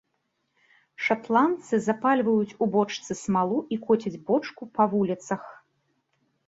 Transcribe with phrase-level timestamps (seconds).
[1.07, 5.43] Шатландцы запальваюць у бочцы смалу і коцяць бочку па вуліцах.